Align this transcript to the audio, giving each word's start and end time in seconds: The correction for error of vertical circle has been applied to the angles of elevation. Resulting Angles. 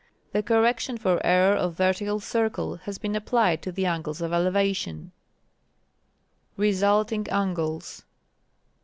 The 0.31 0.41
correction 0.41 0.97
for 0.97 1.23
error 1.23 1.55
of 1.55 1.75
vertical 1.77 2.19
circle 2.19 2.77
has 2.77 2.97
been 2.97 3.15
applied 3.15 3.61
to 3.61 3.71
the 3.71 3.85
angles 3.85 4.19
of 4.19 4.33
elevation. 4.33 5.11
Resulting 6.57 7.27
Angles. 7.29 8.03